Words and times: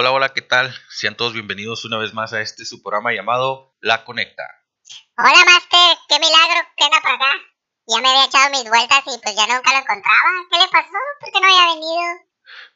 Hola, 0.00 0.12
hola, 0.12 0.32
¿qué 0.32 0.40
tal? 0.40 0.74
Sean 0.88 1.14
todos 1.14 1.34
bienvenidos 1.34 1.84
una 1.84 1.98
vez 1.98 2.14
más 2.14 2.32
a 2.32 2.40
este 2.40 2.64
su 2.64 2.82
programa 2.82 3.12
llamado 3.12 3.76
La 3.80 4.02
Conecta. 4.06 4.44
Hola, 5.18 5.44
Master, 5.44 5.98
qué 6.08 6.18
milagro 6.18 6.68
que 6.74 6.84
anda 6.84 7.02
por 7.02 7.10
acá. 7.10 7.32
Ya 7.86 8.00
me 8.00 8.08
había 8.08 8.24
echado 8.24 8.48
mis 8.48 8.64
vueltas 8.64 9.00
y 9.04 9.18
pues 9.22 9.36
ya 9.36 9.46
nunca 9.46 9.72
lo 9.72 9.78
encontraba. 9.80 10.30
¿Qué 10.50 10.56
le 10.56 10.68
pasó? 10.68 10.96
¿Por 11.20 11.30
qué 11.30 11.38
no 11.38 11.46
había 11.46 11.74
venido? 11.74 12.30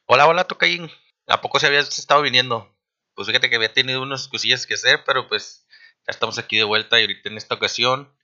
Hola, 0.05 0.27
hola, 0.27 0.45
Tocaín. 0.45 0.93
¿A 1.27 1.41
poco 1.41 1.59
se 1.59 1.67
había 1.67 1.81
estado 1.81 2.21
viniendo? 2.21 2.77
Pues 3.15 3.27
fíjate 3.27 3.49
que 3.49 3.57
había 3.57 3.73
tenido 3.73 4.03
unas 4.03 4.29
cosillas 4.29 4.67
que 4.67 4.75
hacer, 4.75 5.03
pero 5.07 5.27
pues 5.27 5.67
ya 6.07 6.11
estamos 6.11 6.37
aquí 6.37 6.59
de 6.59 6.65
vuelta 6.65 7.01
y 7.01 7.05
ahorita 7.05 7.31
en 7.31 7.39
esta 7.39 7.55
ocasión 7.55 8.15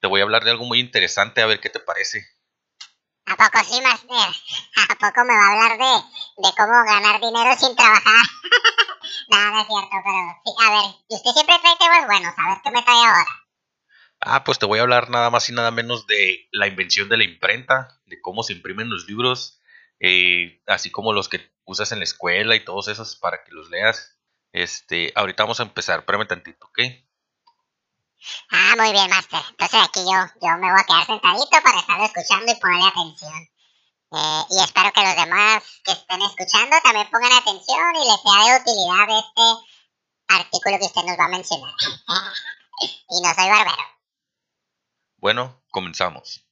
te 0.00 0.06
voy 0.06 0.20
a 0.20 0.24
hablar 0.24 0.44
de 0.44 0.50
algo 0.50 0.66
muy 0.66 0.80
interesante, 0.80 1.40
a 1.40 1.46
ver 1.46 1.60
qué 1.60 1.70
te 1.70 1.80
parece. 1.80 2.28
¿A 3.24 3.36
poco 3.36 3.64
sí, 3.64 3.80
Master? 3.80 4.16
¿A 4.90 4.94
poco 4.96 5.24
me 5.24 5.34
va 5.34 5.46
a 5.46 5.52
hablar 5.52 5.78
de, 5.78 6.48
de 6.48 6.54
cómo 6.58 6.84
ganar 6.84 7.20
dinero 7.22 7.56
sin 7.58 7.74
trabajar? 7.74 8.39
No 9.36 9.60
es 9.60 9.66
cierto, 9.66 9.96
pero 10.04 10.40
sí, 10.44 10.52
a 10.58 10.70
ver, 10.70 10.94
y 11.08 11.14
usted 11.14 11.30
siempre 11.32 11.58
trae 11.60 11.76
temas 11.78 12.06
buenos, 12.06 12.34
a 12.36 12.48
ver 12.48 12.58
qué 12.62 12.70
me 12.70 12.82
trae 12.82 12.96
ahora. 12.96 13.26
Ah, 14.20 14.44
pues 14.44 14.58
te 14.58 14.66
voy 14.66 14.78
a 14.78 14.82
hablar 14.82 15.08
nada 15.08 15.30
más 15.30 15.48
y 15.48 15.52
nada 15.52 15.70
menos 15.70 16.06
de 16.06 16.48
la 16.52 16.66
invención 16.66 17.08
de 17.08 17.16
la 17.16 17.24
imprenta, 17.24 18.00
de 18.04 18.20
cómo 18.20 18.42
se 18.42 18.52
imprimen 18.52 18.90
los 18.90 19.06
libros, 19.06 19.60
eh, 19.98 20.62
así 20.66 20.90
como 20.90 21.12
los 21.12 21.28
que 21.28 21.50
usas 21.64 21.92
en 21.92 21.98
la 21.98 22.04
escuela 22.04 22.54
y 22.54 22.64
todos 22.64 22.88
esos 22.88 23.16
para 23.16 23.42
que 23.44 23.52
los 23.52 23.70
leas. 23.70 24.18
Este, 24.52 25.12
ahorita 25.14 25.44
vamos 25.44 25.60
a 25.60 25.62
empezar, 25.62 26.00
espérame 26.00 26.26
tantito, 26.26 26.66
¿ok? 26.66 26.80
Ah, 28.50 28.74
muy 28.76 28.92
bien, 28.92 29.08
Master. 29.08 29.40
Entonces 29.50 29.80
aquí 29.82 30.00
yo, 30.00 30.46
yo 30.46 30.58
me 30.58 30.70
voy 30.70 30.80
a 30.80 30.84
quedar 30.84 31.06
sentadito 31.06 31.62
para 31.62 31.78
estar 31.78 32.00
escuchando 32.00 32.52
y 32.52 32.60
ponerle 32.60 32.88
atención. 32.88 33.48
Eh, 34.12 34.42
y 34.50 34.60
espero 34.62 34.92
que 34.92 35.02
los 35.02 35.16
demás 35.16 35.62
que 35.84 35.92
estén 35.92 36.22
escuchando 36.22 36.76
también 36.82 37.08
pongan 37.10 37.32
atención 37.32 37.94
y 37.94 38.10
les 38.10 38.20
sea 38.22 38.52
de 38.52 38.60
utilidad 38.60 39.18
este 39.18 39.74
artículo 40.28 40.78
que 40.78 40.86
usted 40.86 41.02
nos 41.02 41.18
va 41.18 41.24
a 41.24 41.28
mencionar. 41.28 41.74
y 42.80 43.20
no 43.22 43.34
soy 43.34 43.48
barbero. 43.48 44.00
Bueno, 45.18 45.62
comenzamos. 45.70 46.46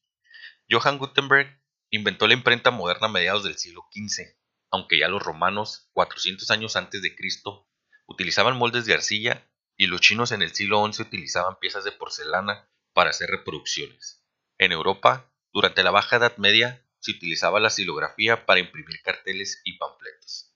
Johann 0.71 0.99
Gutenberg 0.99 1.59
inventó 1.91 2.27
la 2.27 2.35
imprenta 2.35 2.71
moderna 2.71 3.07
a 3.07 3.11
mediados 3.11 3.45
del 3.45 3.57
siglo 3.57 3.89
XV, 3.93 4.37
aunque 4.71 4.99
ya 4.99 5.09
los 5.09 5.23
romanos, 5.23 5.89
400 5.95 6.51
años 6.51 6.77
antes 6.77 7.03
de 7.03 7.17
Cristo, 7.17 7.67
utilizaban 8.07 8.57
moldes 8.57 8.85
de 8.85 8.95
arcilla 8.95 9.51
y 9.77 9.87
los 9.87 10.01
chinos 10.01 10.33
en 10.33 10.43
el 10.43 10.55
siglo 10.55 10.85
XI 10.85 11.03
utilizaban 11.03 11.59
piezas 11.59 11.85
de 11.85 11.93
porcelana 11.93 12.69
para 12.93 13.11
hacer 13.11 13.31
reproducciones. 13.31 14.23
En 14.59 14.73
Europa, 14.73 15.33
durante 15.53 15.83
la 15.83 15.91
Baja 15.91 16.17
Edad 16.17 16.37
Media, 16.37 16.85
se 17.01 17.13
utilizaba 17.13 17.61
la 17.61 17.71
silografía 17.71 18.47
para 18.47 18.61
imprimir 18.61 19.03
carteles 19.03 19.61
y 19.65 19.79
panfletos. 19.79 20.55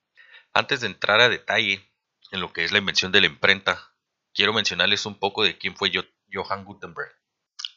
Antes 0.53 0.81
de 0.81 0.89
entrar 0.89 1.21
a 1.21 1.29
detalle 1.29 1.91
en 2.31 2.41
lo 2.41 2.53
que 2.53 2.65
es 2.65 2.73
la 2.73 2.79
invención 2.79 3.13
de 3.13 3.21
la 3.21 3.27
imprenta, 3.27 3.95
quiero 4.35 4.53
mencionarles 4.53 5.07
un 5.07 5.19
poco 5.19 5.45
de 5.45 5.59
quién 5.59 5.77
fue 5.77 5.91
Johann 6.33 6.65
Gutenberg. 6.65 7.13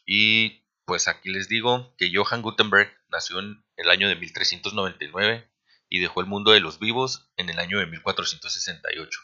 Y 0.04 0.66
pues 0.84 1.08
aquí 1.08 1.30
les 1.30 1.48
digo 1.48 1.94
que 1.96 2.12
Johann 2.14 2.42
Gutenberg 2.42 2.96
nació 3.08 3.40
en 3.40 3.64
el 3.76 3.90
año 3.90 4.08
de 4.08 4.16
1399 4.16 5.50
y 5.88 6.00
dejó 6.00 6.20
el 6.20 6.26
mundo 6.26 6.52
de 6.52 6.60
los 6.60 6.78
vivos 6.78 7.30
en 7.36 7.48
el 7.48 7.58
año 7.58 7.78
de 7.78 7.86
1468. 7.86 9.20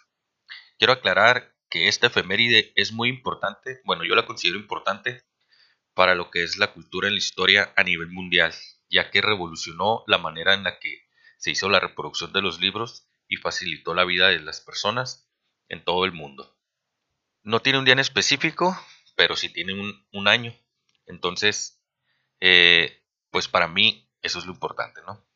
Quiero 0.79 0.93
aclarar 0.93 1.55
que 1.71 1.89
esta 1.89 2.09
efeméride 2.09 2.73
es 2.77 2.93
muy 2.93 3.09
importante, 3.09 3.81
bueno, 3.85 4.05
yo 4.05 4.15
la 4.15 4.27
considero 4.27 4.59
importante 4.59 5.25
para 5.95 6.15
lo 6.15 6.31
que 6.31 6.43
es 6.43 6.59
la 6.59 6.73
cultura 6.73 7.09
en 7.09 7.15
la 7.15 7.19
historia 7.19 7.73
a 7.77 7.83
nivel 7.83 8.09
mundial, 8.09 8.53
ya 8.93 9.11
que 9.11 9.23
revolucionó 9.23 10.05
la 10.07 10.19
manera 10.19 10.55
en 10.55 10.63
la 10.63 10.79
que 10.79 11.09
se 11.39 11.51
hizo 11.51 11.69
la 11.69 11.81
reproducción 11.81 12.33
de 12.33 12.43
los 12.43 12.61
libros 12.61 13.09
y 13.27 13.37
facilitó 13.37 13.95
la 13.95 14.05
vida 14.05 14.29
de 14.29 14.39
las 14.39 14.61
personas 14.61 15.29
en 15.69 15.83
todo 15.83 16.05
el 16.05 16.13
mundo. 16.13 16.57
No 17.43 17.61
tiene 17.61 17.79
un 17.79 17.87
día 17.87 17.95
en 17.95 17.99
específico, 17.99 18.79
pero 19.17 19.35
sí 19.35 19.49
tiene 19.49 19.73
un, 20.13 20.29
año. 20.29 20.55
Entonces, 21.07 21.83
eh, 22.41 23.03
pues 23.31 23.49
para 23.49 23.67
mí 23.67 24.09
eso 24.21 24.39
es 24.39 24.45
lo 24.45 24.53
importante, 24.53 25.01
¿no? 25.07 25.27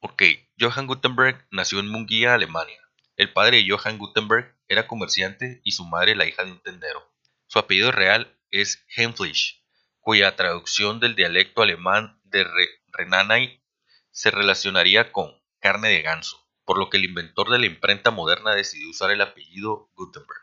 Ok, 0.00 0.22
Johann 0.58 0.86
Gutenberg 0.86 1.46
nació 1.50 1.78
en 1.78 1.88
Munguía, 1.88 2.34
Alemania. 2.34 2.80
El 3.16 3.32
padre 3.32 3.58
de 3.58 3.70
Johann 3.70 3.98
Gutenberg 3.98 4.54
era 4.68 4.88
comerciante 4.88 5.60
y 5.64 5.70
su 5.70 5.84
madre 5.84 6.16
la 6.16 6.26
hija 6.26 6.44
de 6.44 6.50
un 6.50 6.60
tendero. 6.60 7.08
Su 7.46 7.60
apellido 7.60 7.92
real 7.92 8.36
es 8.50 8.84
Heinflich, 8.96 9.64
cuya 10.00 10.36
traducción 10.36 11.00
del 11.00 11.14
dialecto 11.14 11.62
alemán 11.62 12.20
de 12.34 12.46
Renanay 12.88 13.62
se 14.10 14.30
relacionaría 14.30 15.12
con 15.12 15.32
carne 15.60 15.88
de 15.88 16.02
ganso, 16.02 16.46
por 16.64 16.78
lo 16.78 16.90
que 16.90 16.96
el 16.98 17.04
inventor 17.04 17.50
de 17.50 17.58
la 17.58 17.66
imprenta 17.66 18.10
moderna 18.10 18.54
decidió 18.54 18.90
usar 18.90 19.10
el 19.10 19.20
apellido 19.20 19.90
Gutenberg. 19.94 20.42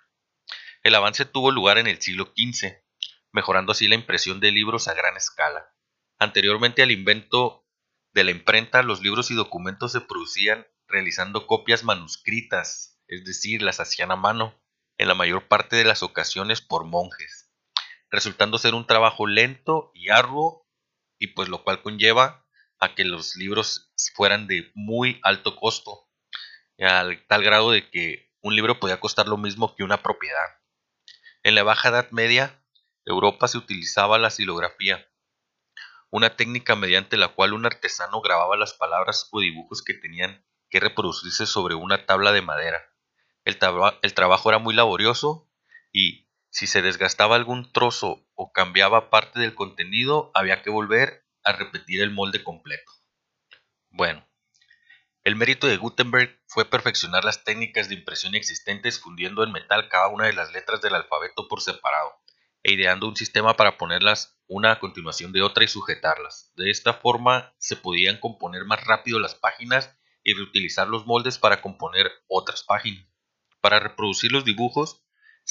El 0.83 0.95
avance 0.95 1.25
tuvo 1.25 1.51
lugar 1.51 1.77
en 1.77 1.87
el 1.87 2.01
siglo 2.01 2.33
XV, 2.35 2.77
mejorando 3.31 3.73
así 3.73 3.87
la 3.87 3.95
impresión 3.95 4.39
de 4.39 4.51
libros 4.51 4.87
a 4.87 4.93
gran 4.93 5.15
escala. 5.15 5.75
Anteriormente 6.17 6.81
al 6.81 6.91
invento 6.91 7.67
de 8.13 8.23
la 8.23 8.31
imprenta, 8.31 8.81
los 8.83 9.01
libros 9.01 9.29
y 9.31 9.35
documentos 9.35 9.91
se 9.91 10.01
producían 10.01 10.65
realizando 10.87 11.47
copias 11.47 11.83
manuscritas, 11.83 12.99
es 13.07 13.25
decir, 13.25 13.61
las 13.61 13.79
hacían 13.79 14.11
a 14.11 14.15
mano, 14.15 14.59
en 14.97 15.07
la 15.07 15.15
mayor 15.15 15.47
parte 15.47 15.75
de 15.75 15.83
las 15.83 16.03
ocasiones 16.03 16.61
por 16.61 16.85
monjes, 16.85 17.49
resultando 18.09 18.57
ser 18.57 18.75
un 18.75 18.85
trabajo 18.85 19.25
lento 19.25 19.91
y 19.93 20.09
arduo, 20.09 20.60
y 21.21 21.27
pues 21.27 21.49
lo 21.49 21.63
cual 21.63 21.83
conlleva 21.83 22.47
a 22.79 22.95
que 22.95 23.05
los 23.05 23.35
libros 23.35 23.93
fueran 24.15 24.47
de 24.47 24.71
muy 24.73 25.19
alto 25.21 25.55
costo, 25.55 26.09
al 26.79 27.23
tal 27.27 27.43
grado 27.43 27.69
de 27.69 27.91
que 27.91 28.33
un 28.41 28.55
libro 28.55 28.79
podía 28.79 28.99
costar 28.99 29.27
lo 29.27 29.37
mismo 29.37 29.75
que 29.75 29.83
una 29.83 30.01
propiedad. 30.01 30.47
En 31.43 31.53
la 31.53 31.61
Baja 31.61 31.89
Edad 31.89 32.09
Media, 32.09 32.59
Europa 33.05 33.47
se 33.47 33.59
utilizaba 33.59 34.17
la 34.17 34.31
silografía, 34.31 35.07
una 36.09 36.35
técnica 36.35 36.75
mediante 36.75 37.17
la 37.17 37.27
cual 37.27 37.53
un 37.53 37.67
artesano 37.67 38.19
grababa 38.21 38.57
las 38.57 38.73
palabras 38.73 39.29
o 39.31 39.41
dibujos 39.41 39.83
que 39.83 39.93
tenían 39.93 40.43
que 40.71 40.79
reproducirse 40.79 41.45
sobre 41.45 41.75
una 41.75 42.07
tabla 42.07 42.31
de 42.31 42.41
madera. 42.41 42.81
El, 43.45 43.59
el, 44.01 44.13
trabajo 44.15 44.49
era 44.49 44.57
muy 44.57 44.73
laborioso 44.73 45.47
y 45.91 46.30
si 46.51 46.67
se 46.67 46.81
desgastaba 46.81 47.37
algún 47.37 47.71
trozo 47.71 48.27
o 48.35 48.51
cambiaba 48.51 49.09
parte 49.09 49.39
del 49.39 49.55
contenido, 49.55 50.31
había 50.33 50.61
que 50.61 50.69
volver 50.69 51.25
a 51.43 51.53
repetir 51.53 52.01
el 52.01 52.11
molde 52.11 52.43
completo. 52.43 52.91
Bueno, 53.89 54.27
el 55.23 55.35
mérito 55.37 55.67
de 55.67 55.77
Gutenberg 55.77 56.41
fue 56.47 56.65
perfeccionar 56.65 57.23
las 57.23 57.45
técnicas 57.45 57.87
de 57.87 57.95
impresión 57.95 58.35
existentes 58.35 58.99
fundiendo 58.99 59.43
en 59.43 59.53
metal 59.53 59.87
cada 59.87 60.09
una 60.09 60.25
de 60.25 60.33
las 60.33 60.51
letras 60.51 60.81
del 60.81 60.93
alfabeto 60.93 61.47
por 61.47 61.61
separado 61.61 62.11
e 62.63 62.73
ideando 62.73 63.07
un 63.07 63.15
sistema 63.15 63.55
para 63.55 63.77
ponerlas 63.77 64.37
una 64.47 64.73
a 64.73 64.79
continuación 64.79 65.31
de 65.31 65.41
otra 65.41 65.63
y 65.63 65.67
sujetarlas. 65.67 66.51
De 66.55 66.69
esta 66.69 66.93
forma 66.93 67.55
se 67.59 67.77
podían 67.77 68.19
componer 68.19 68.65
más 68.65 68.83
rápido 68.83 69.19
las 69.19 69.35
páginas 69.35 69.97
y 70.21 70.33
reutilizar 70.33 70.87
los 70.87 71.05
moldes 71.05 71.37
para 71.37 71.61
componer 71.61 72.11
otras 72.27 72.63
páginas. 72.63 73.07
Para 73.61 73.79
reproducir 73.79 74.31
los 74.31 74.43
dibujos 74.43 75.01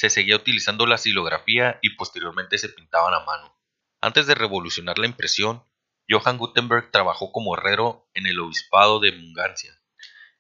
se 0.01 0.09
seguía 0.09 0.37
utilizando 0.37 0.87
la 0.87 0.97
silografía 0.97 1.79
y 1.83 1.91
posteriormente 1.91 2.57
se 2.57 2.71
pintaban 2.71 3.13
a 3.13 3.21
mano. 3.21 3.55
Antes 4.01 4.27
de 4.27 4.35
revolucionar 4.35 4.99
la 4.99 5.05
impresión, 5.05 5.63
Johann 6.09 6.39
Gutenberg 6.39 6.91
trabajó 6.91 7.33
como 7.33 7.55
herrero 7.55 8.09
en 8.15 8.25
el 8.25 8.41
obispado 8.41 8.99
de 8.99 9.13
Mungancia, 9.13 9.79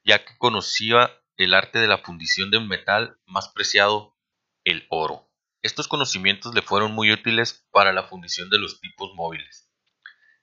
ya 0.02 0.24
que 0.24 0.38
conocía 0.38 1.14
el 1.36 1.52
arte 1.52 1.78
de 1.78 1.88
la 1.88 1.98
fundición 1.98 2.50
de 2.50 2.56
un 2.56 2.68
metal 2.68 3.18
más 3.26 3.50
preciado, 3.50 4.16
el 4.64 4.86
oro. 4.88 5.30
Estos 5.60 5.88
conocimientos 5.88 6.54
le 6.54 6.62
fueron 6.62 6.92
muy 6.92 7.12
útiles 7.12 7.66
para 7.70 7.92
la 7.92 8.04
fundición 8.04 8.48
de 8.48 8.58
los 8.58 8.80
tipos 8.80 9.14
móviles. 9.14 9.68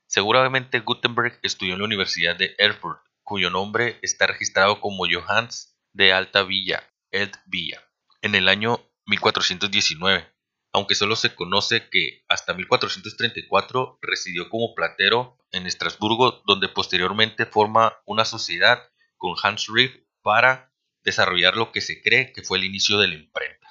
Seguramente 0.06 0.82
Gutenberg 0.82 1.40
estudió 1.42 1.74
en 1.74 1.80
la 1.80 1.86
Universidad 1.86 2.36
de 2.36 2.54
Erfurt, 2.60 3.02
cuyo 3.24 3.50
nombre 3.50 3.98
está 4.04 4.28
registrado 4.28 4.80
como 4.80 5.08
Johannes 5.12 5.76
de 5.92 6.14
Alta 6.14 6.44
Villa, 6.44 6.88
Villa, 7.48 7.84
en 8.22 8.36
el 8.36 8.48
año 8.48 8.87
1419, 9.08 10.32
aunque 10.74 10.94
solo 10.94 11.16
se 11.16 11.34
conoce 11.34 11.90
que 11.90 12.24
hasta 12.28 12.54
1434 12.54 14.00
residió 14.02 14.50
como 14.50 14.76
platero 14.76 15.38
en 15.52 15.66
Estrasburgo, 15.66 16.44
donde 16.46 16.68
posteriormente 16.68 17.46
forma 17.46 17.98
una 18.06 18.26
sociedad 18.26 18.84
con 19.16 19.36
Hans 19.42 19.68
Riff 19.74 19.96
para 20.22 20.74
desarrollar 21.04 21.56
lo 21.56 21.72
que 21.72 21.80
se 21.80 22.02
cree 22.02 22.34
que 22.34 22.44
fue 22.44 22.58
el 22.58 22.66
inicio 22.66 23.00
de 23.00 23.08
la 23.08 23.16
imprenta. 23.16 23.68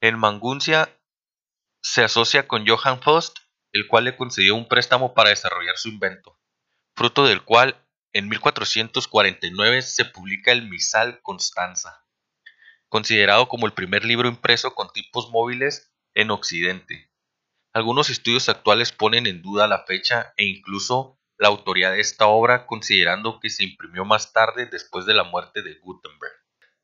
En 0.00 0.18
Maguncia 0.18 1.00
se 1.80 2.04
asocia 2.04 2.46
con 2.46 2.66
Johann 2.66 3.00
Faust, 3.00 3.38
el 3.72 3.88
cual 3.88 4.04
le 4.04 4.16
concedió 4.16 4.54
un 4.54 4.68
préstamo 4.68 5.14
para 5.14 5.30
desarrollar 5.30 5.78
su 5.78 5.88
invento, 5.88 6.38
fruto 6.94 7.26
del 7.26 7.42
cual 7.42 7.82
en 8.12 8.28
1449 8.28 9.80
se 9.80 10.04
publica 10.04 10.52
el 10.52 10.68
Misal 10.68 11.20
Constanza, 11.22 12.03
considerado 12.94 13.48
como 13.48 13.66
el 13.66 13.72
primer 13.72 14.04
libro 14.04 14.28
impreso 14.28 14.76
con 14.76 14.88
tipos 14.92 15.28
móviles 15.30 15.92
en 16.14 16.30
Occidente. 16.30 17.10
Algunos 17.72 18.08
estudios 18.08 18.48
actuales 18.48 18.92
ponen 18.92 19.26
en 19.26 19.42
duda 19.42 19.66
la 19.66 19.84
fecha 19.84 20.32
e 20.36 20.44
incluso 20.44 21.18
la 21.36 21.48
autoría 21.48 21.90
de 21.90 21.98
esta 21.98 22.28
obra 22.28 22.66
considerando 22.66 23.40
que 23.40 23.50
se 23.50 23.64
imprimió 23.64 24.04
más 24.04 24.32
tarde 24.32 24.66
después 24.66 25.06
de 25.06 25.14
la 25.14 25.24
muerte 25.24 25.62
de 25.62 25.74
Gutenberg. 25.80 26.34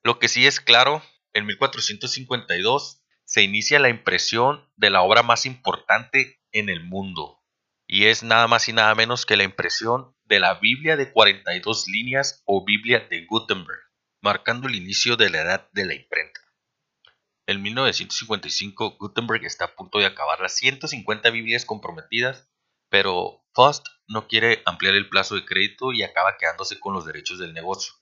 Lo 0.03 0.19
que 0.19 0.27
sí 0.27 0.49
es 0.49 0.59
claro, 0.59 1.01
en 1.33 1.47
1452 1.47 3.05
se 3.23 3.43
inicia 3.45 3.79
la 3.79 3.89
impresión 3.89 4.69
de 4.75 4.91
la 4.91 5.03
obra 5.03 5.23
más 5.23 5.47
importante 5.47 6.41
en 6.51 6.71
el 6.71 6.83
mundo, 6.83 7.39
y 7.87 8.07
es 8.07 8.25
nada 8.25 8.49
más 8.49 8.69
y 8.69 8.73
nada 8.73 8.97
menos 8.97 9.27
que 9.27 9.37
la 9.37 9.45
impresión 9.45 10.17
de 10.25 10.41
la 10.41 10.55
Biblia 10.55 10.97
de 10.97 11.13
42 11.13 11.87
líneas 11.87 12.43
o 12.47 12.65
Biblia 12.65 13.07
de 13.09 13.27
Gutenberg, 13.27 13.90
marcando 14.23 14.69
el 14.69 14.75
inicio 14.75 15.17
de 15.17 15.31
la 15.31 15.43
edad 15.43 15.69
de 15.73 15.87
la 15.87 15.95
imprenta. 15.95 16.41
En 17.47 17.63
1955 17.63 18.97
Gutenberg 18.99 19.45
está 19.45 19.65
a 19.65 19.75
punto 19.75 19.99
de 19.99 20.07
acabar 20.07 20.41
las 20.41 20.55
150 20.57 21.31
Biblias 21.31 21.65
comprometidas, 21.65 22.49
pero 22.89 23.45
Faust 23.55 23.87
no 24.07 24.29
quiere 24.29 24.63
ampliar 24.67 24.95
el 24.95 25.09
plazo 25.09 25.35
de 25.35 25.45
crédito 25.45 25.93
y 25.93 26.03
acaba 26.03 26.37
quedándose 26.39 26.79
con 26.79 26.93
los 26.93 27.07
derechos 27.07 27.39
del 27.39 27.55
negocio. 27.55 27.95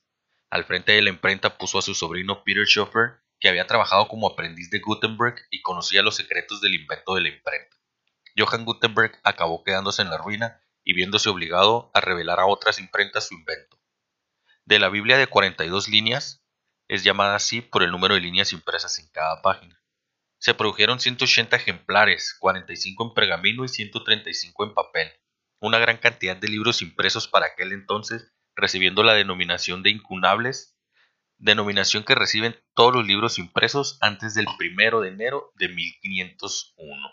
Al 0.49 0.65
frente 0.65 0.91
de 0.91 1.01
la 1.01 1.09
imprenta 1.09 1.57
puso 1.57 1.79
a 1.79 1.81
su 1.81 1.95
sobrino 1.95 2.43
Peter 2.43 2.65
Schoeffer, 2.65 3.21
que 3.39 3.49
había 3.49 3.67
trabajado 3.67 4.07
como 4.07 4.27
aprendiz 4.27 4.69
de 4.69 4.79
Gutenberg 4.79 5.35
y 5.51 5.61
conocía 5.61 6.01
los 6.01 6.15
secretos 6.15 6.59
del 6.59 6.75
invento 6.75 7.15
de 7.15 7.21
la 7.21 7.29
imprenta. 7.29 7.77
Johann 8.37 8.65
Gutenberg 8.65 9.19
acabó 9.23 9.63
quedándose 9.63 10.01
en 10.01 10.09
la 10.09 10.17
ruina 10.17 10.61
y 10.83 10.93
viéndose 10.93 11.29
obligado 11.29 11.91
a 11.93 12.01
revelar 12.01 12.39
a 12.39 12.47
otras 12.47 12.79
imprentas 12.79 13.27
su 13.27 13.35
invento. 13.35 13.68
De 14.69 14.77
la 14.77 14.89
Biblia 14.89 15.17
de 15.17 15.25
42 15.25 15.89
líneas, 15.89 16.45
es 16.87 17.03
llamada 17.03 17.35
así 17.35 17.59
por 17.59 17.81
el 17.81 17.89
número 17.89 18.13
de 18.13 18.21
líneas 18.21 18.53
impresas 18.53 18.99
en 18.99 19.07
cada 19.07 19.41
página. 19.41 19.81
Se 20.37 20.53
produjeron 20.53 20.99
180 20.99 21.55
ejemplares, 21.55 22.35
45 22.39 23.07
en 23.07 23.13
pergamino 23.15 23.65
y 23.65 23.67
135 23.67 24.65
en 24.65 24.73
papel, 24.75 25.11
una 25.59 25.79
gran 25.79 25.97
cantidad 25.97 26.37
de 26.37 26.49
libros 26.49 26.83
impresos 26.83 27.27
para 27.27 27.47
aquel 27.47 27.71
entonces, 27.71 28.31
recibiendo 28.55 29.01
la 29.01 29.15
denominación 29.15 29.81
de 29.81 29.89
incunables, 29.89 30.77
denominación 31.39 32.03
que 32.03 32.13
reciben 32.13 32.55
todos 32.75 32.93
los 32.93 33.07
libros 33.07 33.39
impresos 33.39 33.97
antes 34.01 34.35
del 34.35 34.45
primero 34.59 35.01
de 35.01 35.09
enero 35.09 35.51
de 35.55 35.69
1501. 35.69 37.09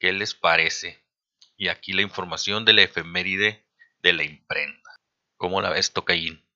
¿Qué 0.00 0.12
les 0.12 0.34
parece? 0.34 1.06
Y 1.56 1.68
aquí 1.68 1.92
la 1.92 2.02
información 2.02 2.64
de 2.64 2.72
la 2.72 2.82
efeméride 2.82 3.64
de 4.02 4.12
la 4.12 4.24
imprenta. 4.24 4.96
¿Cómo 5.36 5.62
la 5.62 5.70
ves, 5.70 5.92
Tocaín? 5.92 6.49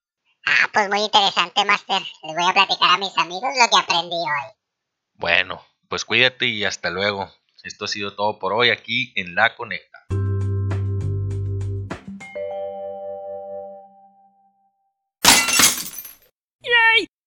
Ah, 0.47 0.69
pues 0.73 0.89
muy 0.89 1.01
interesante, 1.01 1.65
Master. 1.65 2.03
Les 2.23 2.35
voy 2.35 2.45
a 2.45 2.53
platicar 2.53 2.91
a 2.91 2.99
mis 2.99 3.17
amigos 3.17 3.51
lo 3.59 3.69
que 3.71 3.83
aprendí 3.83 4.17
hoy. 4.17 4.53
Bueno, 5.15 5.65
pues 5.89 6.05
cuídate 6.05 6.47
y 6.47 6.65
hasta 6.65 6.91
luego. 6.91 7.33
Esto 7.63 7.87
ha 7.87 7.89
sido 7.89 8.15
todo 8.15 8.39
por 8.39 8.53
hoy 8.53 8.71
aquí 8.71 9.13
en 9.17 9.35
La 9.35 9.55
Conecta. 9.57 9.94